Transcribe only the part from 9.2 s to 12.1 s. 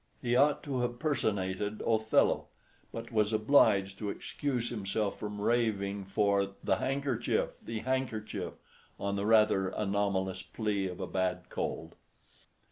rather anomalous plea of a bad cold.